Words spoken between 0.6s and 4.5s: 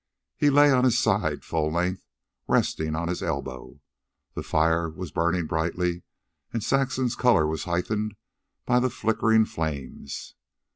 on his side, full length, resting on his elbow. The